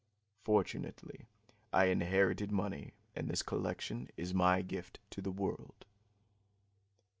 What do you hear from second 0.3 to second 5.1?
Fortunately, I inherited money, and this collection is my gift